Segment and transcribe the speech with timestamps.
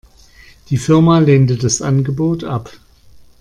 [0.71, 2.71] Die Firma lehnte das Angebot ab.